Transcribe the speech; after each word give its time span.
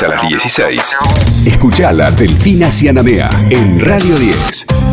hasta 0.00 0.16
las 0.16 0.28
16. 0.28 0.96
Escuchala 1.44 2.10
Delfina 2.10 2.70
Cianamea 2.70 3.28
en 3.50 3.78
Radio 3.78 4.16
10. 4.16 4.89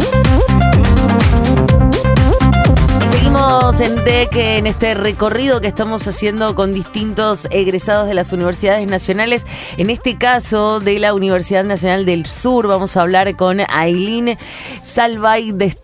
Seguimos 3.57 3.81
en 3.81 4.03
DEC 4.05 4.35
en 4.35 4.67
este 4.67 4.93
recorrido 4.93 5.61
que 5.61 5.67
estamos 5.67 6.07
haciendo 6.07 6.53
con 6.53 6.73
distintos 6.73 7.47
egresados 7.49 8.07
de 8.07 8.13
las 8.13 8.31
universidades 8.31 8.87
nacionales. 8.87 9.47
En 9.77 9.89
este 9.89 10.15
caso 10.15 10.79
de 10.79 10.99
la 10.99 11.15
Universidad 11.15 11.63
Nacional 11.63 12.05
del 12.05 12.27
Sur, 12.27 12.67
vamos 12.67 12.95
a 12.95 13.01
hablar 13.01 13.35
con 13.35 13.61
Aileen 13.67 14.37
Salvay 14.83 15.53
de 15.53 15.75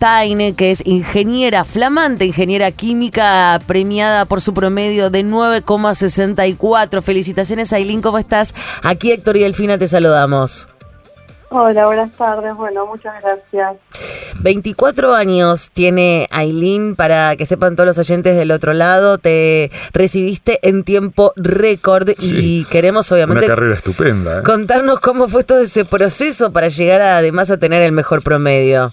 que 0.56 0.70
es 0.70 0.86
ingeniera, 0.86 1.64
flamante 1.64 2.26
ingeniera 2.26 2.70
química, 2.70 3.60
premiada 3.66 4.26
por 4.26 4.42
su 4.42 4.54
promedio 4.54 5.10
de 5.10 5.26
9,64. 5.26 7.02
Felicitaciones, 7.02 7.74
Aileen, 7.74 8.04
¿cómo 8.04 8.20
estás? 8.20 8.54
Aquí 8.84 9.12
Héctor 9.12 9.38
y 9.38 9.42
Delfina 9.42 9.80
te 9.80 9.88
saludamos. 9.88 10.70
Hola, 11.50 11.88
buenas 11.88 12.12
tardes. 12.12 12.54
Bueno, 12.54 12.86
muchas 12.86 13.16
gracias. 13.24 13.78
24 14.44 15.16
años 15.16 15.72
tiene 15.72 16.28
Aileen, 16.30 16.96
para 16.96 17.38
que 17.38 17.46
sepan 17.46 17.76
todos 17.76 17.88
los 17.88 17.98
oyentes 17.98 18.36
del 18.36 18.52
otro 18.52 18.74
lado, 18.74 19.18
te 19.18 19.72
recibiste 19.94 20.60
en 20.68 20.84
tiempo 20.84 21.32
récord 21.38 22.10
y 22.20 22.66
queremos 22.66 23.10
obviamente... 23.12 23.46
Una 23.46 23.56
carrera 23.56 23.76
estupenda. 23.76 24.40
¿eh? 24.40 24.44
Contarnos 24.44 25.00
cómo 25.00 25.30
fue 25.30 25.46
todo 25.46 25.60
ese 25.60 25.86
proceso 25.86 26.52
para 26.52 26.68
llegar 26.68 27.02
además 27.02 27.50
a 27.52 27.58
tener 27.58 27.82
el 27.84 27.94
mejor 27.94 28.22
promedio. 28.22 28.92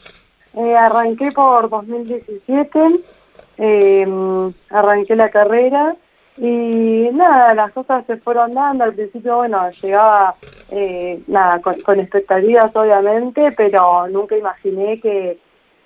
Eh, 0.56 0.76
arranqué 0.76 1.32
por 1.32 1.68
2017, 1.68 2.80
eh, 3.58 4.06
arranqué 4.70 5.16
la 5.16 5.30
carrera 5.30 5.96
y 6.40 7.10
nada, 7.12 7.52
las 7.52 7.70
cosas 7.72 8.06
se 8.06 8.16
fueron 8.16 8.54
dando. 8.54 8.84
Al 8.84 8.94
principio, 8.94 9.36
bueno, 9.36 9.70
llegaba 9.82 10.36
eh, 10.70 11.22
nada 11.26 11.60
con, 11.60 12.00
expectativas, 12.00 12.74
obviamente, 12.74 13.52
pero 13.52 14.08
nunca 14.08 14.38
imaginé 14.38 14.98
que, 15.00 15.38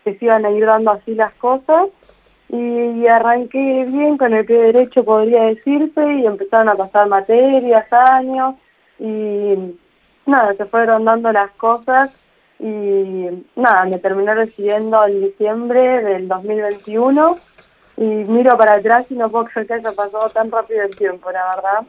se 0.04 0.16
iban 0.20 0.44
a 0.44 0.50
ir 0.50 0.64
dando 0.64 0.92
así 0.92 1.16
las 1.16 1.34
cosas. 1.34 1.88
Y, 2.50 3.04
arranqué 3.08 3.84
bien 3.86 4.16
con 4.16 4.32
el 4.32 4.44
pie 4.46 4.58
derecho, 4.58 5.04
podría 5.04 5.42
decirse, 5.42 6.14
y 6.14 6.24
empezaron 6.24 6.68
a 6.68 6.76
pasar 6.76 7.08
materias, 7.08 7.92
años, 7.92 8.54
y 9.00 9.74
nada, 10.24 10.54
se 10.54 10.66
fueron 10.66 11.04
dando 11.04 11.32
las 11.32 11.50
cosas. 11.52 12.12
Y 12.60 13.44
nada, 13.56 13.86
me 13.86 13.98
terminé 13.98 14.32
recibiendo 14.32 15.04
en 15.04 15.20
diciembre 15.20 16.04
del 16.04 16.28
2021 16.28 17.38
y 17.96 18.02
miro 18.02 18.56
para 18.56 18.74
atrás 18.74 19.06
y 19.10 19.14
no 19.14 19.30
puedo 19.30 19.46
creer 19.46 19.66
que 19.66 19.74
haya 19.74 19.92
pasado 19.92 20.28
tan 20.30 20.50
rápido 20.50 20.82
el 20.82 20.94
tiempo, 20.96 21.30
la 21.30 21.54
verdad. 21.54 21.88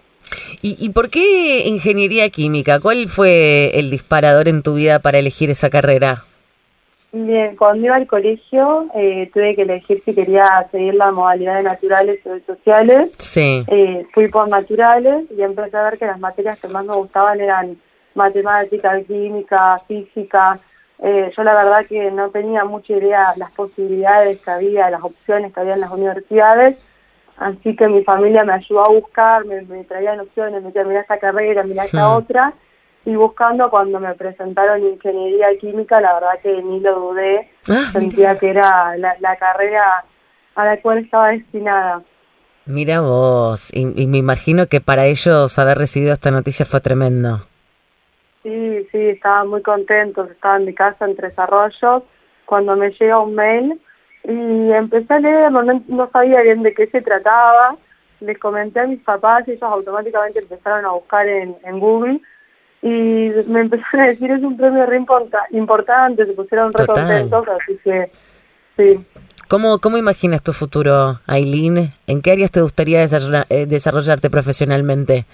¿Y, 0.62 0.78
¿Y 0.80 0.89
por 0.89 1.09
qué 1.09 1.67
ingeniería 1.67 2.30
química? 2.30 2.80
¿Cuál 2.80 3.08
fue 3.08 3.78
el 3.78 3.89
disparador 3.89 4.47
en 4.47 4.64
tu 4.64 4.75
vida 4.75 5.00
para 5.00 5.20
elegir 5.20 5.50
esa 5.50 5.70
carrera? 5.70 6.23
Bien, 7.17 7.56
cuando 7.56 7.86
iba 7.86 7.95
al 7.95 8.08
colegio 8.08 8.88
eh, 8.94 9.30
tuve 9.34 9.56
que 9.56 9.62
elegir 9.62 10.02
si 10.02 10.14
quería 10.14 10.67
seguir 10.70 10.95
la 10.95 11.12
modalidad 11.12 11.56
de 11.56 11.64
naturales 11.64 12.19
o 12.25 12.31
de 12.31 12.42
sociales. 12.42 13.12
Sí. 13.17 13.64
Eh, 13.67 14.06
fui 14.14 14.28
por 14.28 14.50
naturales 14.50 15.23
y 15.31 15.42
empecé 15.42 15.78
a 15.78 15.84
ver 15.84 15.97
que 15.97 16.08
las 16.08 16.19
materias 16.19 16.59
que 16.59 16.67
más 16.67 16.84
me 16.84 16.94
gustaban 16.94 17.40
eran 17.40 17.78
matemática, 18.16 19.02
química, 19.03 19.80
física, 19.88 20.59
eh, 20.99 21.31
yo 21.35 21.43
la 21.43 21.53
verdad 21.53 21.85
que 21.88 22.09
no 22.11 22.29
tenía 22.29 22.63
mucha 22.63 22.93
idea 22.93 23.33
las 23.35 23.51
posibilidades 23.51 24.39
que 24.41 24.51
había, 24.51 24.89
las 24.89 25.03
opciones 25.03 25.53
que 25.53 25.59
había 25.59 25.73
en 25.73 25.81
las 25.81 25.91
universidades, 25.91 26.77
así 27.38 27.75
que 27.75 27.88
mi 27.88 28.03
familia 28.03 28.45
me 28.45 28.53
ayudó 28.53 28.85
a 28.85 28.89
buscar, 28.89 29.45
me, 29.45 29.83
traían 29.83 30.21
opciones, 30.21 30.61
me 30.61 30.67
decían, 30.67 30.88
mira 30.88 31.01
esta 31.01 31.19
carrera, 31.19 31.63
mira 31.63 31.83
esta 31.83 32.16
otra, 32.16 32.53
y 33.03 33.16
buscando 33.16 33.69
cuando 33.69 33.99
me 33.99 34.13
presentaron 34.16 34.83
ingeniería 34.83 35.47
química, 35.59 35.99
la 35.99 36.13
verdad 36.13 36.39
que 36.41 36.63
ni 36.63 36.79
lo 36.79 36.97
dudé, 36.97 37.49
ah, 37.69 37.89
sentía 37.91 38.39
que 38.39 38.49
era 38.49 38.95
la, 38.97 39.35
carrera 39.38 40.05
a 40.55 40.66
la 40.66 40.81
cual 40.81 41.00
estaba 41.00 41.29
destinada. 41.29 42.03
Mira 42.66 43.01
vos, 43.01 43.69
y 43.73 44.07
me 44.07 44.17
imagino 44.17 44.67
que 44.67 44.81
para 44.81 45.05
ellos 45.05 45.59
haber 45.59 45.78
recibido 45.78 46.13
esta 46.13 46.31
noticia 46.31 46.66
fue 46.66 46.79
tremendo. 46.79 47.45
Sí, 48.45 48.88
sí, 48.91 49.00
estaban 49.00 49.47
muy 49.47 49.63
contentos, 49.63 50.29
estaba 50.29 50.57
en 50.57 50.66
mi 50.66 50.75
casa 50.75 51.06
en 51.06 51.16
Tres 51.16 51.33
Arroyos, 51.35 52.03
cuando 52.45 52.75
me 52.75 52.91
llega 52.91 53.19
un 53.19 53.33
mail 53.33 53.81
y 54.23 54.72
empecé 54.72 55.16
a 55.16 55.19
leer, 55.19 55.51
no, 55.51 56.09
sabía 56.13 56.41
bien 56.41 56.61
de 56.61 56.75
qué 56.75 56.85
se 56.85 57.01
trataba, 57.01 57.75
les 58.19 58.38
comenté 58.38 58.81
a 58.81 58.85
mis 58.85 59.01
papás 59.01 59.47
y 59.47 59.53
ellos 59.53 59.63
automáticamente 59.63 60.41
empezaron 60.41 60.85
a 60.85 60.91
buscar 60.91 61.28
en, 61.28 61.79
Google 61.79 62.22
y 62.84 63.31
me 63.47 63.61
empezaron 63.61 64.01
a 64.01 64.07
decir 64.09 64.29
es 64.29 64.44
un 64.44 64.57
premio 64.57 64.85
re 64.85 65.03
importante, 65.50 66.28
se 66.28 66.34
pusieron 66.34 66.72
re 66.72 66.85
contentos, 66.85 67.47
así 67.47 67.79
que 67.84 68.11
sí. 68.78 69.03
¿Cómo, 69.47 69.79
¿Cómo 69.79 69.97
imaginas 69.97 70.44
tu 70.44 70.53
futuro, 70.53 71.19
Aileen? 71.25 71.94
¿En 72.05 72.22
qué 72.22 72.34
áreas 72.34 72.51
te 72.51 72.61
gustaría 72.61 73.03
eh, 73.03 73.66
desarrollarte 73.66 74.29
profesionalmente? 74.29 75.25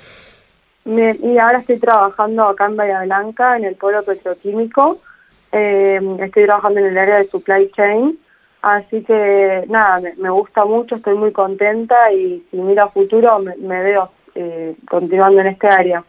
Y 0.85 1.37
ahora 1.37 1.59
estoy 1.59 1.79
trabajando 1.79 2.43
acá 2.43 2.65
en 2.65 2.75
Bahía 2.75 3.03
Blanca, 3.03 3.57
en 3.57 3.65
el 3.65 3.75
polo 3.75 4.03
petroquímico. 4.03 4.99
Eh, 5.51 5.99
estoy 6.19 6.45
trabajando 6.45 6.79
en 6.79 6.87
el 6.87 6.97
área 6.97 7.17
de 7.17 7.29
supply 7.29 7.69
chain. 7.71 8.17
Así 8.61 9.03
que 9.03 9.65
nada, 9.69 10.01
me, 10.17 10.29
gusta 10.29 10.65
mucho, 10.65 10.95
estoy 10.95 11.17
muy 11.17 11.31
contenta 11.31 12.11
y 12.11 12.45
si 12.51 12.57
miro 12.57 12.83
a 12.83 12.89
futuro 12.89 13.39
me, 13.39 13.83
veo 13.83 14.11
eh, 14.35 14.75
continuando 14.87 15.41
en 15.41 15.47
este 15.47 15.67
área. 15.67 16.03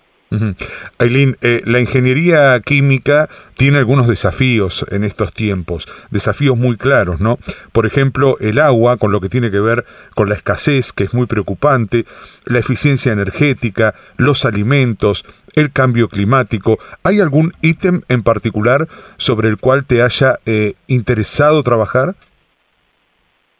Aileen, 0.98 1.36
eh, 1.40 1.62
la 1.64 1.80
ingeniería 1.80 2.58
química 2.60 3.28
tiene 3.56 3.78
algunos 3.78 4.08
desafíos 4.08 4.84
en 4.90 5.04
estos 5.04 5.32
tiempos, 5.32 5.86
desafíos 6.10 6.56
muy 6.56 6.76
claros, 6.76 7.20
¿no? 7.20 7.38
Por 7.72 7.86
ejemplo, 7.86 8.36
el 8.40 8.58
agua, 8.58 8.96
con 8.96 9.12
lo 9.12 9.20
que 9.20 9.28
tiene 9.28 9.50
que 9.50 9.60
ver 9.60 9.84
con 10.14 10.28
la 10.28 10.34
escasez, 10.34 10.92
que 10.92 11.04
es 11.04 11.14
muy 11.14 11.26
preocupante, 11.26 12.06
la 12.44 12.58
eficiencia 12.58 13.12
energética, 13.12 13.94
los 14.16 14.44
alimentos, 14.44 15.24
el 15.54 15.72
cambio 15.72 16.08
climático. 16.08 16.78
¿Hay 17.02 17.20
algún 17.20 17.52
ítem 17.60 18.02
en 18.08 18.22
particular 18.22 18.88
sobre 19.16 19.48
el 19.48 19.58
cual 19.58 19.84
te 19.84 20.02
haya 20.02 20.38
eh, 20.46 20.74
interesado 20.86 21.62
trabajar? 21.62 22.14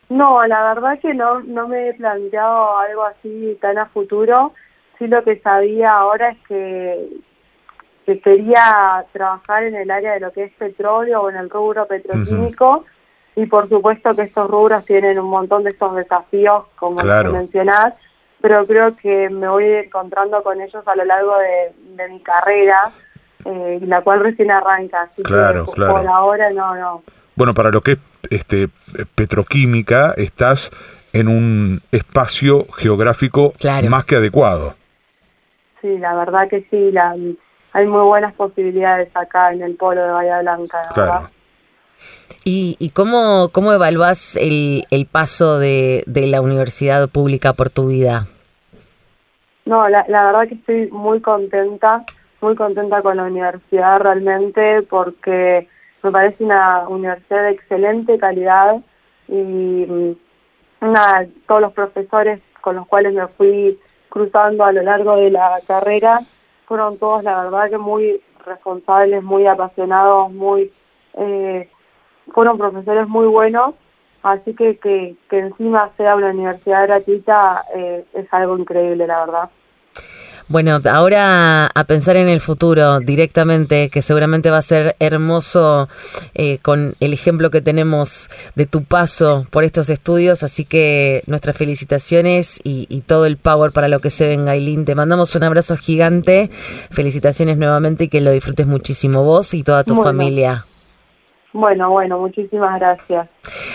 No, 0.09 0.45
la 0.47 0.75
verdad 0.75 0.99
que 1.01 1.15
no, 1.15 1.41
no 1.41 1.69
me 1.69 1.89
he 1.89 1.95
planteado 1.95 2.79
algo 2.79 3.05
así 3.05 3.57
tan 3.61 3.79
a 3.79 3.87
futuro 3.87 4.53
sí 5.03 5.09
lo 5.09 5.25
que 5.25 5.39
sabía 5.41 5.93
ahora 5.93 6.31
es 6.31 6.39
que, 6.47 7.09
que 8.07 8.21
quería 8.21 9.05
trabajar 9.13 9.65
en 9.65 9.75
el 9.75 9.91
área 9.91 10.15
de 10.15 10.21
lo 10.21 10.33
que 10.33 10.45
es 10.45 10.53
petróleo 10.53 11.23
o 11.23 11.31
en 11.31 11.37
el 11.37 11.51
rubro 11.51 11.87
petroquímico. 11.87 12.85
Y 13.35 13.47
por 13.47 13.69
supuesto 13.69 14.15
que 14.15 14.23
estos 14.23 14.49
rubros 14.49 14.85
tienen 14.85 15.19
un 15.19 15.31
montón 15.31 15.65
de 15.65 15.71
estos 15.71 15.97
desafíos 15.97 16.65
como 16.77 16.97
claro. 16.97 17.33
mencionás, 17.33 17.95
pero 18.41 18.67
creo 18.67 18.95
que 18.97 19.31
me 19.31 19.49
voy 19.49 19.65
encontrando 19.65 20.43
con 20.43 20.61
ellos 20.61 20.87
a 20.87 20.95
lo 20.95 21.05
largo 21.05 21.35
de, 21.39 22.09
mi 22.09 22.21
carrera, 22.21 22.93
eh, 23.47 23.81
la 23.83 24.03
cual 24.03 24.21
recién 24.21 24.51
arranca, 24.51 25.03
así 25.03 25.23
que 25.23 25.33
por 25.33 26.07
ahora 26.07 26.51
no, 26.51 26.75
no. 26.77 27.03
Bueno, 27.35 27.55
para 27.55 27.71
lo 27.71 27.81
que 27.81 27.93
es 27.93 27.99
este 28.29 28.69
petroquímica, 29.15 30.13
estás 30.15 30.71
en 31.15 31.29
un 31.29 31.81
espacio 31.91 32.67
geográfico 32.77 33.55
más 33.89 34.05
que 34.05 34.17
adecuado 34.17 34.75
sí, 35.83 35.99
la 35.99 36.15
verdad 36.15 36.49
que 36.49 36.67
sí, 36.71 36.91
la, 36.93 37.15
hay 37.73 37.87
muy 37.87 38.03
buenas 38.03 38.33
posibilidades 38.35 39.11
acá 39.15 39.53
en 39.53 39.63
el 39.63 39.77
polo 39.77 40.03
de 40.03 40.13
Bahía 40.13 40.41
Blanca, 40.41 40.89
claro. 40.95 41.29
¿Y, 42.45 42.77
y 42.79 42.91
cómo, 42.91 43.51
cómo 43.53 43.73
evaluás 43.73 44.37
el, 44.37 44.87
el 44.91 45.07
paso 45.07 45.59
de, 45.59 46.03
de 46.07 46.27
la 46.27 46.41
universidad 46.41 47.09
pública 47.09 47.53
por 47.53 47.71
tu 47.71 47.89
vida? 47.89 48.27
No, 49.65 49.89
la, 49.89 50.05
la 50.09 50.25
verdad 50.25 50.49
que 50.49 50.55
estoy 50.55 50.91
muy 50.91 51.21
contenta, 51.21 52.05
muy 52.41 52.57
contenta 52.57 53.01
con 53.03 53.17
la 53.17 53.25
universidad 53.25 54.01
realmente 54.01 54.83
porque 54.83 55.69
me 56.03 56.11
parece 56.11 56.43
una 56.43 56.89
universidad 56.89 57.45
de 57.45 57.51
excelente 57.51 58.19
calidad 58.19 58.83
y 59.29 60.17
una, 60.81 61.23
mm, 61.23 61.27
todos 61.47 61.61
los 61.61 61.73
profesores 61.73 62.41
con 62.61 62.75
los 62.77 62.87
cuales 62.89 63.15
me 63.15 63.27
fui 63.29 63.79
cruzando 64.13 64.63
a 64.63 64.73
lo 64.73 64.83
largo 64.83 65.17
de 65.17 65.31
la 65.31 65.59
carrera, 65.67 66.21
fueron 66.67 66.99
todos, 66.99 67.25
la 67.25 67.45
verdad, 67.45 67.71
que 67.71 67.79
muy 67.79 68.21
responsables, 68.45 69.23
muy 69.23 69.47
apasionados, 69.47 70.31
muy 70.31 70.71
eh, 71.15 71.71
fueron 72.35 72.59
profesores 72.59 73.09
muy 73.09 73.27
buenos, 73.27 73.75
así 74.23 74.55
que, 74.55 74.77
que, 74.77 75.17
encima 75.31 75.93
sea 75.97 76.15
una 76.17 76.29
universidad 76.29 76.87
gratuita 76.87 77.65
eh, 77.75 78.05
es 78.13 78.27
algo 78.35 78.59
increíble, 78.59 79.07
la 79.07 79.21
verdad. 79.25 79.51
Bueno, 80.49 80.81
ahora 80.91 81.67
a 81.67 81.85
pensar 81.85 82.17
en 82.17 82.29
el 82.29 82.41
futuro 82.41 83.01
directamente, 83.01 83.89
que 83.89 84.03
seguramente 84.03 84.51
va 84.51 84.59
a 84.59 84.63
ser 84.63 84.97
hermoso 84.99 85.89
eh, 86.35 86.59
con 86.61 86.95
el 87.01 87.13
ejemplo 87.13 87.51
que 87.51 87.61
tenemos 87.61 88.29
de 88.55 88.67
tu 88.67 88.85
paso 88.85 89.47
por 89.51 89.65
estos 89.65 89.89
estudios, 89.89 90.43
así 90.43 90.65
que 90.65 91.23
nuestras 91.27 91.57
felicitaciones 91.57 92.61
y, 92.65 92.87
y 92.91 93.01
todo 93.01 93.27
el 93.27 93.37
power 93.37 93.73
para 93.73 93.89
lo 93.89 94.01
que 94.01 94.11
se 94.11 94.27
venga, 94.27 94.53
Aileen. 94.53 94.85
Te 94.85 94.95
mandamos 94.95 95.35
un 95.35 95.45
abrazo 95.45 95.77
gigante, 95.77 96.51
felicitaciones 96.91 97.57
nuevamente 97.57 98.05
y 98.05 98.09
que 98.09 98.21
lo 98.21 98.31
disfrutes 98.31 98.67
muchísimo 98.67 99.25
vos 99.25 99.55
y 99.55 99.63
toda 99.63 99.85
tu 99.85 99.95
Bueno. 99.95 100.11
familia. 100.11 100.67
Bueno, 101.55 101.91
bueno, 101.91 102.19
muchísimas 102.19 102.79
gracias. 102.81 103.29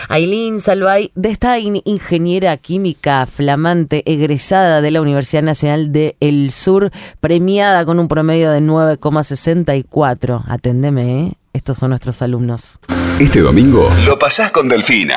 Aileen 0.09 0.59
Salvay, 0.59 1.11
de 1.13 1.29
esta 1.29 1.59
in- 1.59 1.81
ingeniera 1.85 2.57
química 2.57 3.25
flamante, 3.27 4.01
egresada 4.11 4.81
de 4.81 4.89
la 4.91 5.01
Universidad 5.01 5.43
Nacional 5.43 5.91
de 5.91 6.15
El 6.19 6.49
Sur, 6.51 6.91
premiada 7.19 7.85
con 7.85 7.99
un 7.99 8.07
promedio 8.07 8.49
de 8.51 8.61
9,64. 8.61 10.43
Atendeme, 10.47 11.21
¿eh? 11.27 11.33
Estos 11.53 11.77
son 11.77 11.89
nuestros 11.89 12.21
alumnos. 12.21 12.79
Este 13.19 13.41
domingo 13.41 13.87
lo 14.05 14.17
pasás 14.19 14.51
con 14.51 14.67
Delfina. 14.69 15.15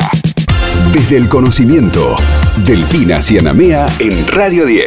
Desde 0.92 1.16
el 1.16 1.28
conocimiento, 1.28 2.16
Delfina 2.66 3.20
Cianamea 3.20 3.86
en 4.00 4.26
Radio 4.28 4.64
10. 4.66 4.86